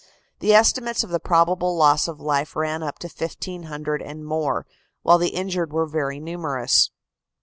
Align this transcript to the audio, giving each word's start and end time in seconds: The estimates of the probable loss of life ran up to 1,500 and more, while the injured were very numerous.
The 0.39 0.55
estimates 0.55 1.03
of 1.03 1.11
the 1.11 1.19
probable 1.19 1.77
loss 1.77 2.07
of 2.07 2.19
life 2.19 2.55
ran 2.55 2.81
up 2.81 2.97
to 2.97 3.07
1,500 3.07 4.01
and 4.01 4.25
more, 4.25 4.65
while 5.03 5.19
the 5.19 5.29
injured 5.29 5.71
were 5.71 5.85
very 5.85 6.19
numerous. 6.19 6.89